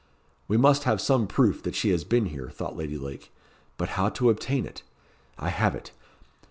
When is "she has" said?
1.75-2.03